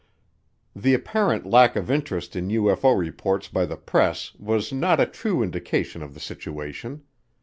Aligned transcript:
The 0.75 0.95
apparent 0.95 1.45
lack 1.45 1.75
of 1.75 1.91
interest 1.91 2.35
in 2.35 2.47
UFO 2.47 2.97
reports 2.97 3.47
by 3.47 3.67
the 3.67 3.77
press 3.77 4.33
was 4.39 4.73
not 4.73 4.99
a 4.99 5.05
true 5.05 5.43
indication 5.43 6.01
of 6.01 6.15
the 6.15 6.19
situation. 6.19 7.03